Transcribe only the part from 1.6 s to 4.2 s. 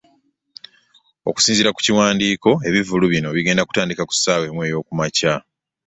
ku kiwandiiko ebivvulu bino bigenda kutandika ku